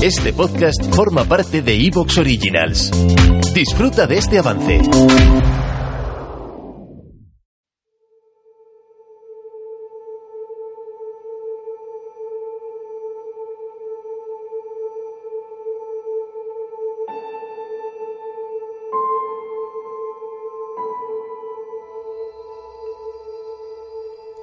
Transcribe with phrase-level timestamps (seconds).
[0.00, 2.92] Este podcast forma parte de Evox Originals.
[3.52, 4.80] Disfruta de este avance.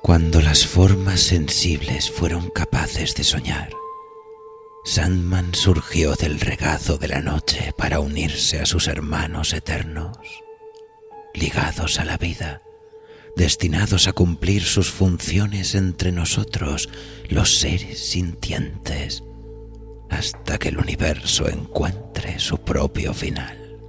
[0.02, 3.70] Cuando las formas sensibles fueron capaces de soñar,
[4.86, 10.16] Sandman surgió del regazo de la noche para unirse a sus hermanos eternos,
[11.34, 12.62] ligados a la vida,
[13.36, 16.88] destinados a cumplir sus funciones entre nosotros,
[17.30, 19.24] los seres sintientes,
[20.12, 23.80] hasta que el universo encuentre su propio final.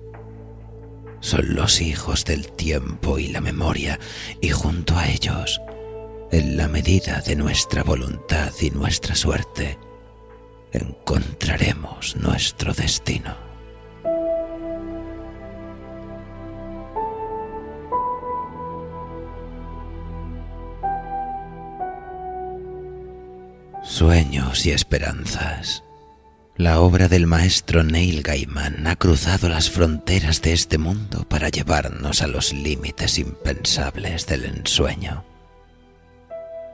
[1.20, 4.01] Son los hijos del tiempo y la memoria,
[4.40, 5.60] y junto a ellos,
[6.32, 9.78] en la medida de nuestra voluntad y nuestra suerte,
[10.73, 13.34] encontraremos nuestro destino.
[23.82, 25.82] Sueños y esperanzas.
[26.57, 32.23] La obra del maestro Neil Gaiman ha cruzado las fronteras de este mundo para llevarnos
[32.23, 35.24] a los límites impensables del ensueño.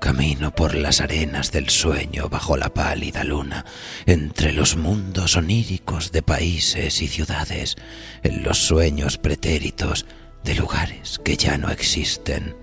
[0.02, 3.64] Camino por las arenas del sueño bajo la pálida luna,
[4.04, 7.76] entre los mundos oníricos de países y ciudades,
[8.24, 10.04] en los sueños pretéritos
[10.42, 12.56] de lugares que ya no existen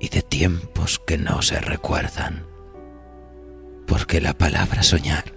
[0.00, 2.44] y de tiempos que no se recuerdan.
[3.86, 5.32] Porque la palabra soñar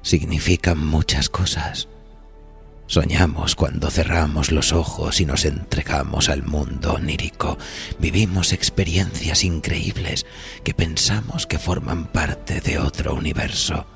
[0.00, 1.88] significa muchas cosas
[2.90, 7.56] Soñamos cuando cerramos los ojos y nos entregamos al mundo onírico.
[8.00, 10.26] Vivimos experiencias increíbles
[10.64, 13.86] que pensamos que forman parte de otro universo.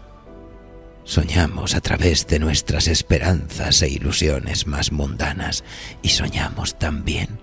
[1.02, 5.64] Soñamos a través de nuestras esperanzas e ilusiones más mundanas
[6.00, 7.40] y soñamos también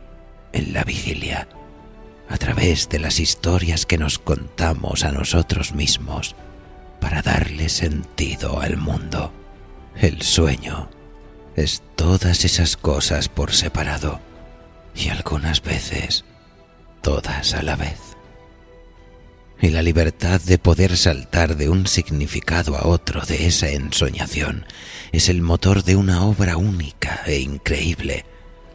[0.53, 1.49] en la vigilia,
[2.29, 6.33] a través de las historias que nos contamos a nosotros mismos
[7.01, 9.33] para darle sentido al mundo.
[9.97, 10.89] El sueño
[11.55, 14.19] es todas esas cosas por separado
[14.95, 16.25] y algunas veces
[17.01, 17.99] todas a la vez.
[19.61, 24.65] Y la libertad de poder saltar de un significado a otro de esa ensoñación
[25.11, 28.25] es el motor de una obra única e increíble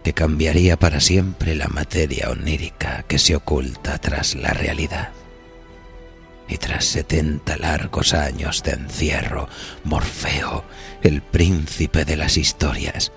[0.04, 5.10] que cambiaría para siempre la materia onírica que se oculta tras la realidad
[6.48, 9.48] y tras setenta largos años de encierro,
[9.84, 10.64] Morfeo,
[11.02, 13.12] el príncipe de las historias,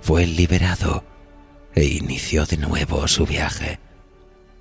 [0.00, 1.04] fue liberado
[1.74, 3.78] e inició de nuevo su viaje.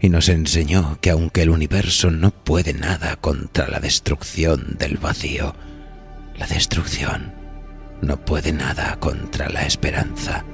[0.01, 5.55] Y nos enseñó que aunque el universo no puede nada contra la destrucción del vacío,
[6.37, 7.33] la destrucción
[8.01, 10.45] no puede nada contra la esperanza.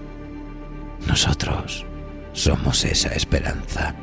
[1.08, 1.86] Nosotros
[2.34, 3.96] somos esa esperanza.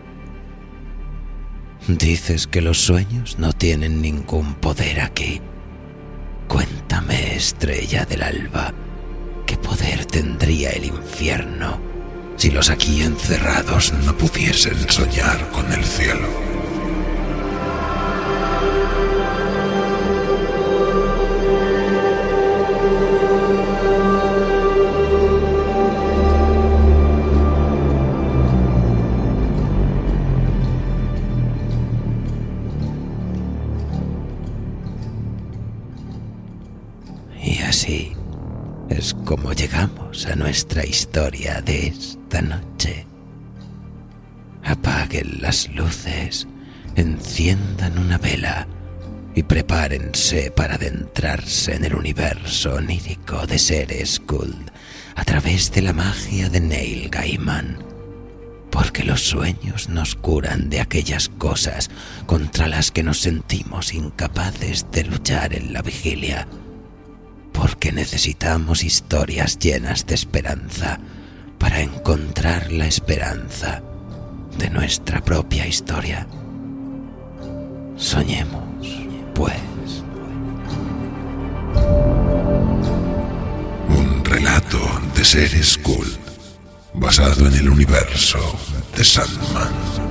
[1.88, 5.40] Dices que los sueños no tienen ningún poder aquí.
[6.46, 8.72] Cuéntame, estrella del alba,
[9.46, 11.80] ¿qué poder tendría el infierno
[12.36, 16.51] si los aquí encerrados no pudiesen soñar con el cielo?
[37.72, 38.12] Así
[38.90, 43.06] es como llegamos a nuestra historia de esta noche.
[44.62, 46.46] Apaguen las luces,
[46.96, 48.68] enciendan una vela
[49.34, 54.68] y prepárense para adentrarse en el universo onírico de seres Gould
[55.16, 57.78] a través de la magia de Neil Gaiman.
[58.70, 61.88] Porque los sueños nos curan de aquellas cosas
[62.26, 66.46] contra las que nos sentimos incapaces de luchar en la vigilia
[67.52, 70.98] porque necesitamos historias llenas de esperanza
[71.58, 73.82] para encontrar la esperanza
[74.58, 76.26] de nuestra propia historia.
[77.96, 78.64] Soñemos,
[79.34, 79.54] pues.
[83.88, 84.80] Un relato
[85.14, 86.06] de seres cool
[86.94, 88.38] basado en el universo
[88.96, 90.01] de Sandman.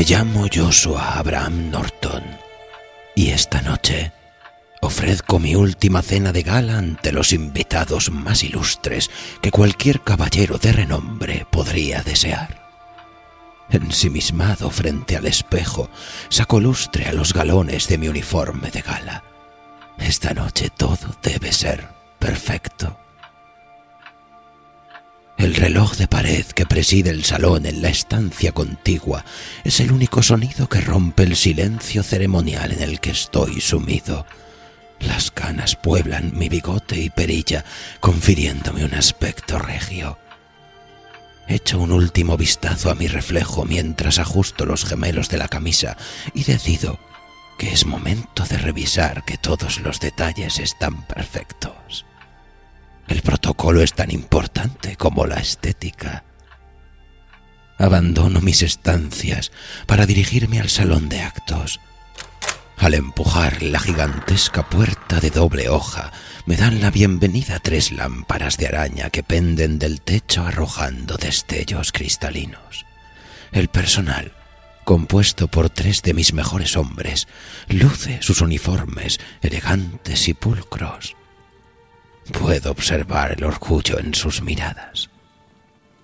[0.00, 2.22] Me llamo Joshua Abraham Norton
[3.14, 4.12] y esta noche
[4.80, 9.10] ofrezco mi última cena de gala ante los invitados más ilustres
[9.42, 12.66] que cualquier caballero de renombre podría desear.
[13.68, 15.90] Ensimismado frente al espejo,
[16.30, 19.22] saco lustre a los galones de mi uniforme de gala.
[19.98, 21.86] Esta noche todo debe ser
[22.18, 22.98] perfecto.
[25.40, 29.24] El reloj de pared que preside el salón en la estancia contigua
[29.64, 34.26] es el único sonido que rompe el silencio ceremonial en el que estoy sumido.
[34.98, 37.64] Las canas pueblan mi bigote y perilla,
[38.00, 40.18] confiriéndome un aspecto regio.
[41.48, 45.96] Echo un último vistazo a mi reflejo mientras ajusto los gemelos de la camisa
[46.34, 47.00] y decido
[47.56, 52.04] que es momento de revisar que todos los detalles están perfectos.
[53.10, 56.22] El protocolo es tan importante como la estética.
[57.76, 59.50] Abandono mis estancias
[59.86, 61.80] para dirigirme al salón de actos.
[62.76, 66.12] Al empujar la gigantesca puerta de doble hoja,
[66.46, 72.86] me dan la bienvenida tres lámparas de araña que penden del techo arrojando destellos cristalinos.
[73.50, 74.32] El personal,
[74.84, 77.26] compuesto por tres de mis mejores hombres,
[77.68, 81.16] luce sus uniformes elegantes y pulcros.
[82.32, 85.10] Puedo observar el orgullo en sus miradas.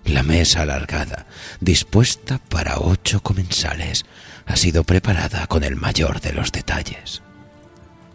[0.05, 1.25] La mesa alargada,
[1.59, 4.05] dispuesta para ocho comensales,
[4.45, 7.21] ha sido preparada con el mayor de los detalles.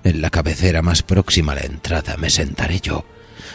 [0.05, 3.05] En la cabecera más próxima a la entrada me sentaré yo.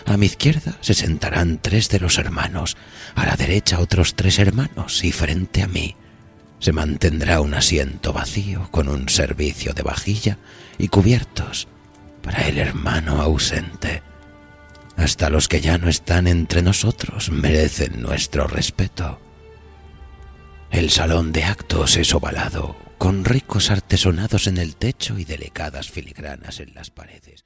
[0.06, 2.78] A mi izquierda se sentarán tres de los hermanos,
[3.16, 5.96] a la derecha otros tres hermanos y frente a mí
[6.60, 10.38] se mantendrá un asiento vacío con un servicio de vajilla
[10.78, 11.68] y cubiertos
[12.24, 14.02] para el hermano ausente.
[14.98, 19.22] Hasta los que ya no están entre nosotros merecen nuestro respeto.
[20.72, 26.60] El salón de actos es ovalado, con ricos artesonados en el techo y delicadas filigranas
[26.60, 27.46] en las paredes.